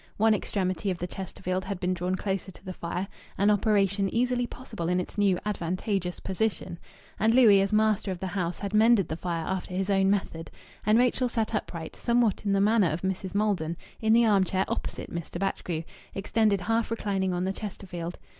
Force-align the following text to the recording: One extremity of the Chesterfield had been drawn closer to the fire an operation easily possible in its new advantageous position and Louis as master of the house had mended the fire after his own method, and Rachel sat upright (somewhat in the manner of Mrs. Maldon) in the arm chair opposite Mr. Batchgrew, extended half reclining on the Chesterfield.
One 0.17 0.33
extremity 0.33 0.89
of 0.89 0.97
the 0.97 1.05
Chesterfield 1.05 1.63
had 1.63 1.79
been 1.79 1.93
drawn 1.93 2.15
closer 2.15 2.51
to 2.51 2.65
the 2.65 2.73
fire 2.73 3.07
an 3.37 3.51
operation 3.51 4.09
easily 4.09 4.47
possible 4.47 4.89
in 4.89 4.99
its 4.99 5.15
new 5.15 5.37
advantageous 5.45 6.19
position 6.19 6.79
and 7.19 7.35
Louis 7.35 7.61
as 7.61 7.71
master 7.71 8.09
of 8.09 8.17
the 8.19 8.25
house 8.25 8.57
had 8.57 8.73
mended 8.73 9.07
the 9.09 9.15
fire 9.15 9.45
after 9.45 9.75
his 9.75 9.91
own 9.91 10.09
method, 10.09 10.49
and 10.87 10.97
Rachel 10.97 11.29
sat 11.29 11.53
upright 11.53 11.95
(somewhat 11.95 12.43
in 12.45 12.51
the 12.51 12.59
manner 12.61 12.89
of 12.89 13.03
Mrs. 13.03 13.35
Maldon) 13.35 13.77
in 13.99 14.11
the 14.13 14.25
arm 14.25 14.43
chair 14.43 14.65
opposite 14.67 15.13
Mr. 15.13 15.37
Batchgrew, 15.37 15.83
extended 16.15 16.61
half 16.61 16.89
reclining 16.89 17.31
on 17.31 17.43
the 17.43 17.53
Chesterfield. 17.53 18.17